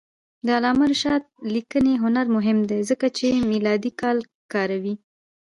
[0.45, 1.23] د علامه رشاد
[1.55, 4.17] لیکنی هنر مهم دی ځکه چې میلادي کال
[4.53, 4.95] کاروي.